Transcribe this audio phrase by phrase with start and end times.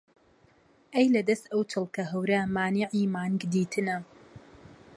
[0.93, 3.97] ئەی لە دەس ئەو چڵکە هەورە مانیعی مانگ دیتنە